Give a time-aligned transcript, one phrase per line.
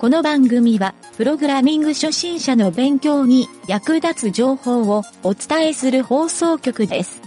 [0.00, 7.20] この番組は、プログラミング初心者の勉強に役立つ情報をお伝えする放送局です。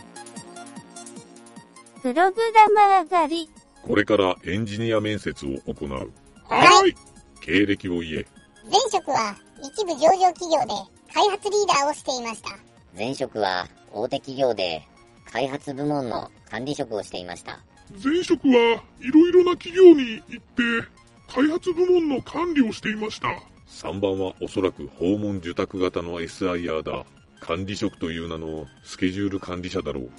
[2.02, 3.50] プログラマー狩り。
[3.84, 6.12] これからエンジニア面接を行う。
[6.50, 6.96] はい。
[7.41, 8.25] 経歴を言え。
[8.64, 10.74] 前職は一部上場企業で
[11.14, 12.58] 開発リーダーをしていました。
[12.98, 14.82] 前職は大手企業で
[15.32, 17.60] 開発部門の管理職をしていました。
[18.04, 20.43] 前職はいろいろな企業に行っ
[20.82, 20.93] て
[21.27, 23.27] 開発部門の管理をしていました。
[23.68, 27.05] 3番はおそらく訪問受託型の SIR だ。
[27.39, 30.09] 管理職という名のスケジュール管理者だろう。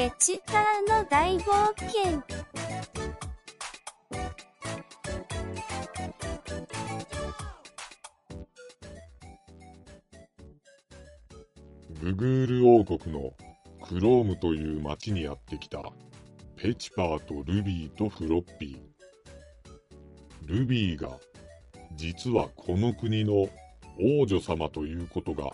[0.00, 2.22] ゲチカーの大冒険。
[12.00, 13.34] ググール王国の
[13.86, 15.82] クロームという町にやってきた
[16.56, 20.48] ペチパーとルビーとフロッピー。
[20.48, 21.10] ルビーが
[21.96, 23.50] 実はこの国の
[24.00, 25.50] 王女様ということが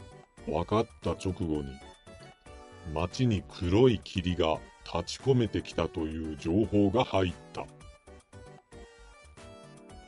[0.46, 1.64] 分かった直後に
[2.94, 7.64] 町に黒い霧が立ち込めてきたという情報が入った。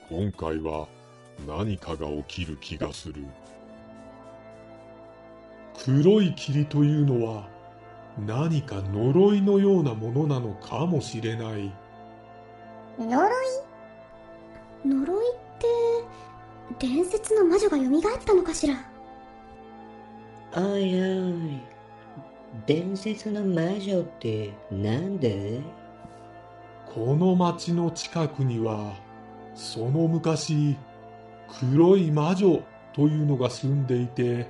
[0.08, 0.86] 今回は
[1.46, 3.24] 何かが起きる気がする。
[5.84, 7.48] 黒い霧というのは
[8.26, 11.72] 何か呪いのようなものなのかもしれない。
[12.98, 14.88] 呪い？
[14.88, 15.38] 呪いっ
[16.78, 17.84] て伝説の魔女が蘇
[18.16, 18.74] ったのかしら？
[20.56, 21.57] おいおい
[22.68, 25.30] 伝説の魔女ってなんだ
[26.84, 28.92] この町の近くには
[29.54, 30.76] その昔
[31.58, 32.62] 黒い魔女
[32.92, 34.46] というのが住んでいて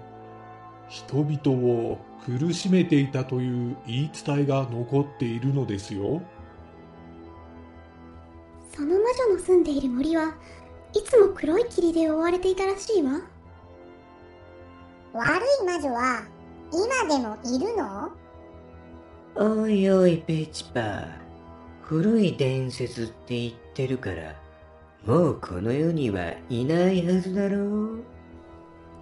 [0.89, 6.21] 人々を苦しめていたという言い伝えが残っているのですよ。
[8.75, 10.35] その魔女の住んでいる森は
[10.93, 13.21] いつも黒い霧で覆われていたらしいわ
[15.13, 16.38] 悪い魔女は
[16.73, 18.11] 今でもいるの？
[19.37, 21.07] おいおいペチパー。
[21.83, 24.35] 古い伝説って言ってるから
[25.07, 28.05] もうこの世にはいないはずだろう。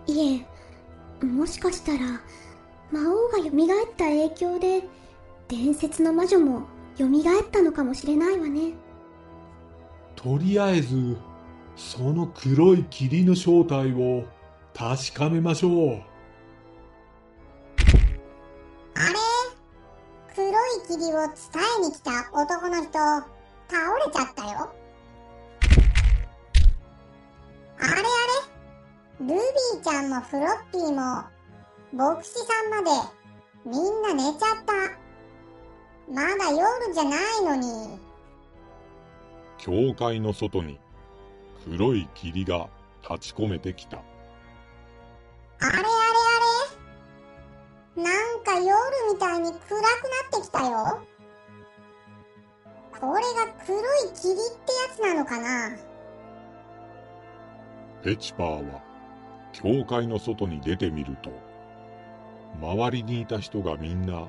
[0.06, 0.47] いえ
[1.27, 2.21] もしかしたら
[2.93, 3.50] 魔王が蘇っ
[3.97, 4.84] た影響で
[5.48, 6.62] 伝説の魔女も
[6.97, 7.09] 蘇っ
[7.50, 8.75] たのかもしれないわね。
[10.15, 11.16] とりあえず
[11.75, 14.25] その黒い霧の正体を
[14.72, 16.03] 確かめましょう。
[21.06, 21.34] い霧を伝
[21.78, 23.25] えに来た男の人、倒
[24.05, 24.75] れちゃったよ。
[27.78, 28.00] あれあれ
[29.21, 31.25] ルビーちゃんもフロッピーも、
[31.93, 32.91] 牧師さんまで、
[33.65, 34.72] みんな寝ちゃった。
[36.12, 37.99] まだ夜じゃないのに。
[39.59, 40.78] 教会の外に
[41.65, 42.69] 黒い霧が
[43.03, 43.99] 立ち込めてきた。
[43.99, 44.03] あ
[45.62, 46.06] れあれ
[48.59, 48.75] 夜
[49.12, 49.78] みたいに暗くな
[50.39, 51.00] ってきたよ。
[52.99, 53.83] これが黒い
[54.15, 55.77] 霧ってやつなのかな？
[58.03, 58.81] ペチパーは
[59.53, 61.31] 教会の外に出てみると
[62.61, 64.28] 周りにいた人がみんな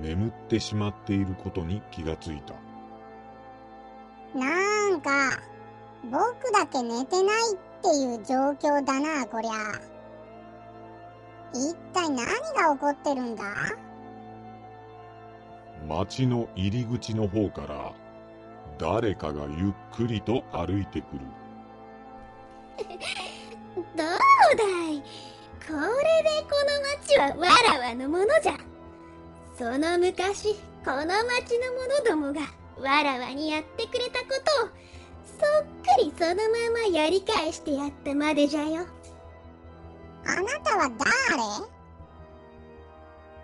[0.00, 2.54] 眠ってしまっていることに気がついた。
[4.38, 5.10] なんか、
[6.04, 9.52] 僕だけ寝てないっていう状況だな、こりゃ。
[11.54, 13.44] 一体何が起こってるんだ？
[15.88, 17.92] 町の入り口の方から
[18.78, 21.20] 誰かがゆっくりと歩いてくる。
[23.76, 24.08] どうだ
[24.90, 25.02] い？
[25.66, 27.46] これでこの町はわ
[27.80, 28.52] らわのものじゃ。
[29.56, 32.40] その昔この町の者どもが
[32.80, 34.26] わらわにやってくれたこ
[34.60, 34.68] とを
[35.26, 38.86] そっくりそのままやり返してやったまでじゃよ
[40.26, 41.42] あなたは誰？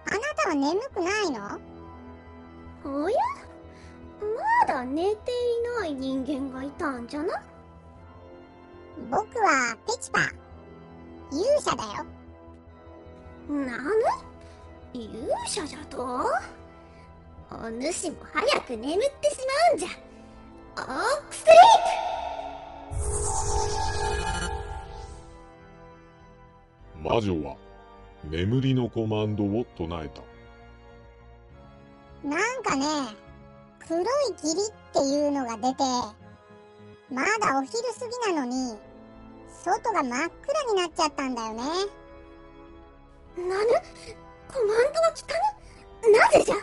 [0.06, 1.59] あなたは眠くないの？
[2.85, 3.17] おや？
[4.21, 5.35] まだ寝てい
[5.81, 7.43] ない人間がいたんじゃな？
[9.11, 10.21] 僕はペチパ。
[11.32, 12.05] 勇者だよ。
[13.49, 13.91] なぬ
[14.93, 15.99] 勇者じゃと？
[17.50, 19.38] お主も早く眠ってし
[19.69, 19.88] まうんじゃ。
[20.77, 20.85] オー
[21.29, 21.55] クスリー
[23.91, 23.94] プ
[27.05, 27.56] 魔女は
[28.25, 30.23] 眠りのコマンドを唱えた。
[32.27, 32.87] なんかね、
[33.87, 34.05] 黒い
[34.35, 34.56] 霧っ
[34.95, 35.85] ていうのが出て、
[37.12, 38.79] まだお昼過ぎなのに、
[39.62, 41.62] 外が真っ暗になっちゃったんだよね。
[43.37, 43.67] なぬ
[44.49, 45.35] コマンドが効か
[46.09, 46.12] ぬ？
[46.19, 46.55] なぜじゃ？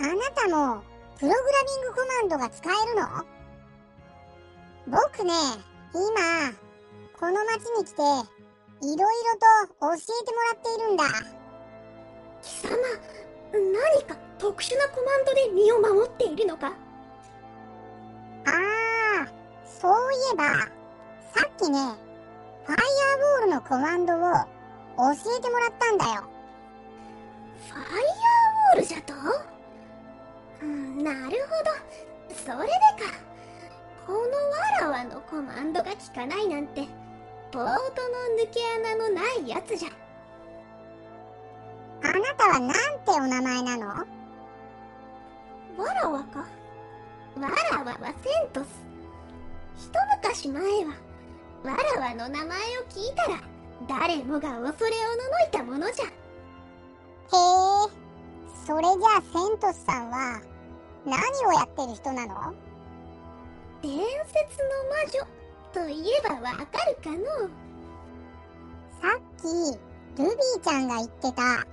[0.00, 0.82] あなたも、
[1.20, 3.06] プログラミングコマンドが使えるの？
[4.88, 5.32] 僕ね、
[5.94, 6.52] 今、
[7.18, 9.06] この町に来て、いろいろ
[9.68, 11.04] と教えてもらっているんだ。
[12.42, 12.76] 貴様
[13.52, 16.68] 何か特殊なコマンドで身を守っているのか？
[18.46, 19.28] ああ、
[19.64, 20.44] そういえば、
[21.34, 21.78] さっきね、
[22.66, 26.24] ファイアボールのコマンドを教えてもらったんだよ。
[27.68, 29.14] ファイアーウォールじゃと？
[30.62, 31.34] うんなるほど。
[32.34, 32.72] それで
[33.02, 33.14] か。
[34.06, 34.26] このわ
[34.82, 36.86] らわのコマンドが効かないなんて
[37.54, 37.78] ポートの
[38.42, 39.90] 抜け穴のないやつじゃ。
[42.02, 42.80] あなたはなんて
[43.12, 43.86] お名前なの？
[43.86, 44.04] わ
[46.02, 46.40] らわか。
[46.40, 46.46] わ
[47.70, 48.82] らわはセントス。
[49.76, 50.68] 一昔前は
[51.62, 52.52] わらわの名前を
[52.88, 53.38] 聞いたら
[53.86, 56.06] 誰もが恐れおののいたものじゃ。
[56.06, 56.10] へえ、
[58.66, 60.40] それじゃあセントスさんは
[61.06, 62.52] 何をやってる人なの？
[63.80, 64.04] 伝説の
[64.90, 65.24] 魔女
[65.74, 67.24] といえばわかるかの。
[69.02, 69.76] さっき
[70.22, 71.66] ルビーちゃんが言ってた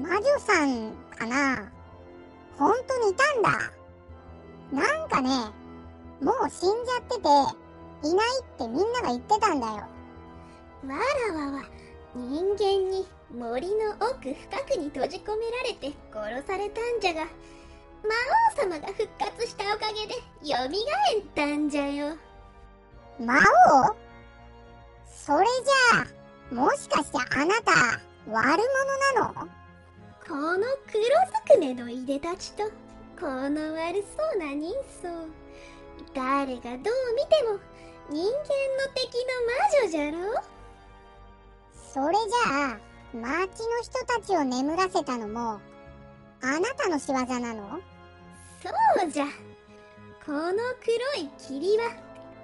[0.00, 1.70] 魔女さんかな。
[2.58, 3.50] 本当にいたんだ。
[4.72, 5.28] なんかね
[6.22, 9.72] もう死んじゃってていないってみんなが言ってたんだよ。
[9.74, 9.88] わ
[11.28, 11.64] らわは
[12.14, 17.28] 人間に森の奥深くに閉じ込められて殺されたんじゃが魔
[18.58, 22.16] 王様が復活したおかげで蘇ったんじゃよ
[23.18, 23.96] 魔王？
[25.06, 27.72] それじゃあもしかしてあなた
[28.26, 28.62] 悪
[29.16, 29.48] 者なの？
[30.26, 31.08] この黒ず
[31.54, 32.64] くめのいでたちと
[33.18, 35.28] この悪そうな人相。
[36.14, 37.58] 誰がどう見ても
[38.10, 40.42] 人間の敵の魔女じゃろ？
[41.92, 42.78] それじゃあ
[43.14, 45.60] 町の人たちを眠らせたのも
[46.42, 47.80] あなたの仕業なの？
[48.62, 49.26] そうじゃ。
[50.26, 50.40] この
[50.82, 51.90] 黒い霧は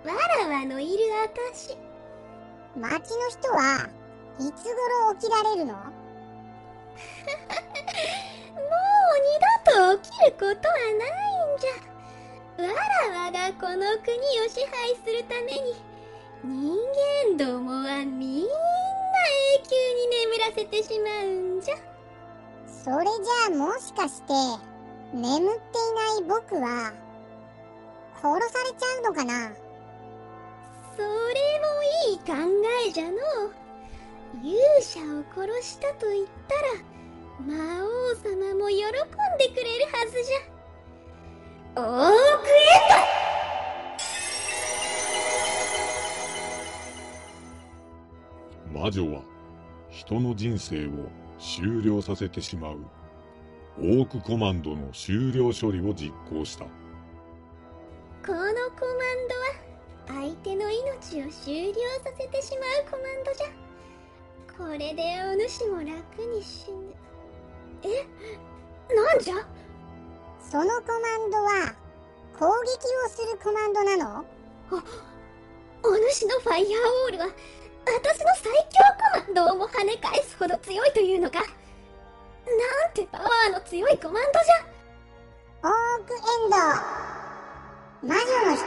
[0.05, 0.99] わらわのいる
[1.35, 1.77] 証
[2.77, 3.89] 町の人は
[4.39, 5.75] いつ頃起きられるの？
[5.75, 5.85] もう
[9.67, 11.17] 二度と起きることはない
[11.55, 11.71] んじゃ。
[12.63, 12.69] わ
[13.13, 15.75] らわがこの国を支配するために
[16.43, 16.49] 人
[17.37, 21.27] 間どもはみんな永久に眠らせてしまう
[21.59, 21.75] んじゃ。
[22.67, 24.33] それじゃあもしかして
[25.13, 26.93] 眠っていない僕は
[28.23, 29.53] 殺されちゃうのかな？
[31.01, 31.73] それも
[32.11, 32.35] いい考
[32.87, 33.17] えじゃの。
[34.43, 36.75] 勇者を殺したと言ったら
[37.47, 37.55] 魔
[37.85, 38.89] 王様も喜ん
[39.39, 41.81] でくれるはずじゃ。
[41.81, 42.49] オーク
[48.75, 49.23] エ魔女は
[49.89, 50.91] 人の人生を
[51.39, 52.79] 終了させてしまう。
[53.79, 56.67] オークコマンドの終了処理を実行した。
[56.67, 59.70] このコマンドは
[60.07, 63.47] 相手の命を終了させてしまうコマンドじゃ。
[64.59, 65.87] これでお主も楽
[66.27, 66.95] に死ぬ。
[67.83, 68.07] え？
[68.95, 69.35] なんじゃ？
[70.41, 71.75] そのコマンドは
[72.39, 72.71] 攻撃
[73.07, 74.25] をするコマンドなの？
[75.83, 77.27] お主のファイヤーウォールは
[77.87, 78.83] 私の最強
[79.25, 81.39] コマンドをも跳ね返すほど強いというのか。
[81.41, 81.47] なん
[82.95, 84.67] てパワーの強いコマンドじゃ。
[85.63, 86.17] オークエ
[86.47, 86.57] ンド。
[88.03, 88.65] 魔女の人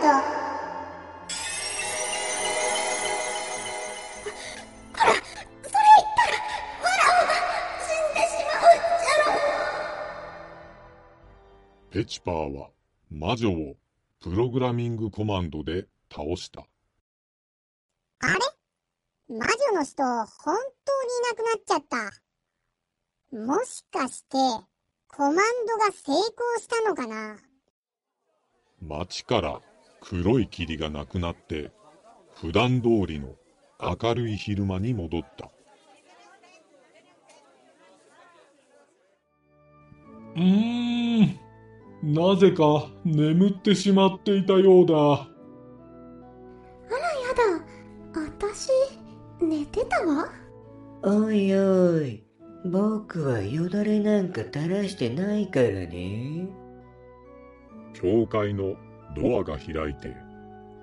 [11.94, 12.70] ペチパーは
[13.12, 13.76] 魔女を
[14.20, 16.66] プログラミングコマンドで倒した。
[18.20, 18.40] あれ？
[19.38, 24.38] 魔女の人本当にいなくなっちゃったもしかして
[25.08, 25.42] コマンド
[25.78, 26.20] が成功
[26.58, 27.38] したのかな？
[28.82, 29.62] 街から
[30.02, 31.70] 黒い霧がなくなって
[32.42, 33.36] 普段通りの
[33.80, 35.52] 明るい昼間に戻った。
[40.36, 41.40] うーん。
[42.04, 44.94] なぜか眠ってしまっていたようだ。
[44.94, 45.30] あ
[46.92, 48.72] らやだ私
[49.40, 50.28] 寝てたわ
[51.02, 52.22] おいおい、
[52.66, 56.50] 僕はよだれなんか垂らしてないからね。
[57.94, 58.76] 教会の
[59.16, 60.14] ドアが開いて、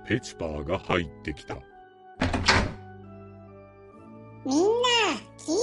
[0.07, 1.59] ペチパーが入ってきた。
[4.47, 4.69] みんな、
[5.37, 5.57] 聞いてよ。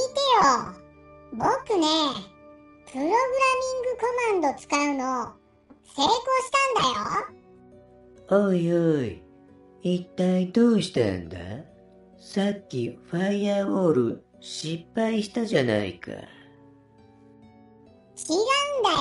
[1.31, 1.87] 僕ね、
[2.91, 5.33] プログラミングコマンド使うの、
[5.95, 6.57] 成功した
[6.89, 6.91] ん
[8.29, 8.45] だよ。
[8.45, 9.23] おいおい、
[9.81, 11.37] 一体どうしたんだ？
[12.19, 16.11] さっきファイアウォール失敗したじゃないか。
[16.11, 16.21] 違うん
[18.83, 18.97] だよ。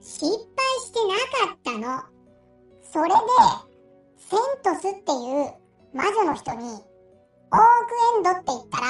[0.00, 0.36] 失敗
[0.80, 1.14] してな
[1.46, 2.02] かったの。
[2.82, 3.14] それで、
[4.16, 5.52] セントスっていう
[5.92, 6.74] 魔女の人に、オーク
[8.16, 8.86] エンドって言ったら、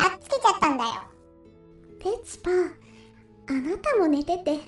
[0.00, 0.90] やっつけちゃったんだよ。
[1.98, 2.70] ペチパー、
[3.48, 4.60] あなたも寝てて、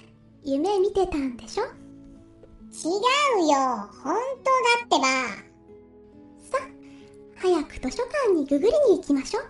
[0.44, 1.64] 夢見てたんでしょ？
[1.64, 3.56] 違うよ。
[4.02, 5.06] 本当だってば。
[6.58, 6.58] さ、
[7.36, 9.40] 早く図書館にググりに行きましょ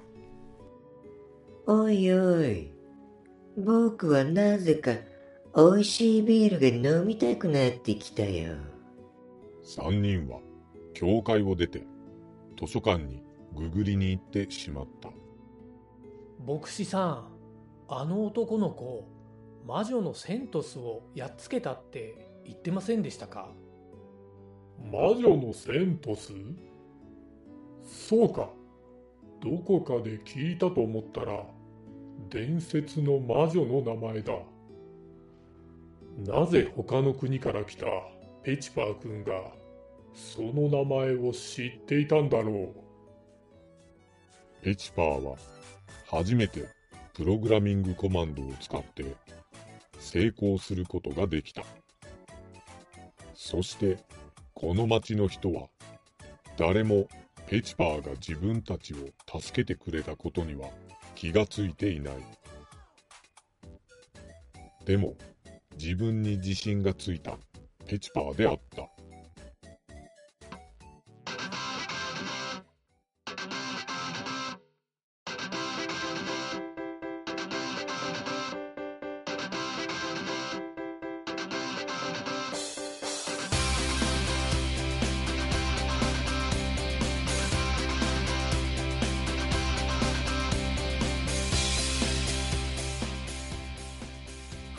[1.67, 1.85] う。
[1.85, 2.71] おいおい、
[3.57, 4.93] 僕はなぜか
[5.57, 8.55] 美味しいビールが飲みたくなってきたよ。
[9.63, 10.41] 三人は
[10.93, 11.87] 教会を出て
[12.61, 13.23] 図書館に
[13.57, 15.09] ググりに行ってしまった。
[16.47, 17.29] 牧師さん、
[17.89, 19.09] あの男の子、
[19.65, 23.49] 魔女のセントスをやっつけたって言ってませんでしたか？
[24.93, 26.33] 魔女のセントス？
[27.85, 28.51] そうか。
[29.43, 31.45] どこかで聞いたと思ったら、
[32.31, 34.35] 伝説の魔女の名前だ。
[36.19, 37.87] なぜ他の国から来た
[38.43, 39.33] ペチパー君が
[40.15, 42.75] その名前を知っていたんだろう？
[44.63, 45.37] ペチパーは
[46.07, 46.67] 初めて
[47.15, 49.15] プログラミングコマンドを使って
[50.05, 51.65] 成功することができた。
[53.35, 53.99] そして
[54.53, 55.69] この町の人は
[56.57, 57.09] 誰も
[57.47, 58.97] ペチパーが自分たちを
[59.41, 60.69] 助けてくれたことには
[61.15, 62.15] 気がついていない。
[64.85, 65.15] でも
[65.77, 67.39] 自分に自信がついた
[67.87, 68.94] ペチパーであった。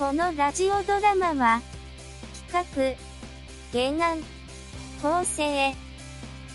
[0.06, 1.62] このラジオドラマは、
[2.52, 2.96] 企
[3.74, 4.20] 画、原案、
[5.02, 5.74] 構成、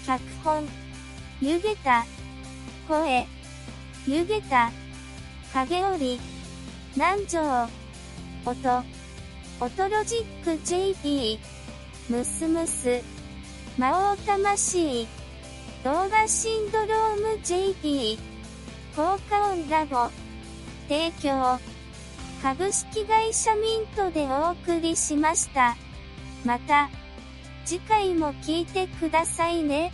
[0.07, 0.69] 脚本、
[1.41, 2.07] ゆげた、
[2.87, 3.27] 声、
[4.07, 4.71] ゆげた、
[5.53, 6.21] 影織、
[6.95, 7.69] 南條、
[8.47, 8.85] 音、
[9.61, 11.41] 音ロジック JP、
[12.09, 13.03] ムスムス、
[13.77, 15.09] 魔王魂、
[15.83, 18.17] 動画シンドローム JP、
[18.95, 20.09] 効果音ラボ、
[20.89, 21.59] 提供、
[22.43, 25.77] 株式会社ミントでお送りしました。
[26.45, 26.89] また、
[27.67, 29.93] 次回も聞いてくださいね。